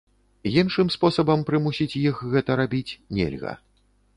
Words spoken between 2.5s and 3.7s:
рабіць нельга.